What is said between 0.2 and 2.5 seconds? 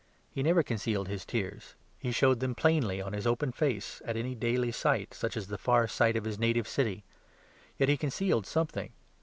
He never concealed His tears; He showed